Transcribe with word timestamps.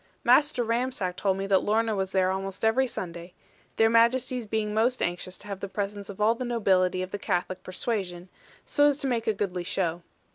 Master 0.23 0.63
Ramsack 0.63 1.15
told 1.15 1.37
me 1.37 1.45
that 1.45 1.61
Lorna 1.63 1.95
was 1.95 2.11
there 2.11 2.31
almost 2.31 2.65
every 2.65 2.87
Sunday; 2.87 3.35
their 3.75 3.87
Majesties 3.87 4.47
being 4.47 4.73
most 4.73 4.99
anxious 4.99 5.37
to 5.37 5.47
have 5.47 5.59
the 5.59 5.67
presence 5.69 6.09
of 6.09 6.19
all 6.19 6.33
the 6.33 6.43
nobility 6.43 7.03
of 7.03 7.11
the 7.11 7.19
Catholic 7.19 7.61
persuasion, 7.61 8.27
so 8.65 8.87
as 8.87 8.97
to 9.01 9.05
make 9.07 9.27
a 9.27 9.33
goodly 9.33 9.63
show. 9.63 10.01